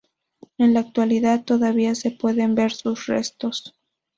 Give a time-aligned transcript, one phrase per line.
[0.57, 3.75] En la actualidad todavía se pueden ver sus restos.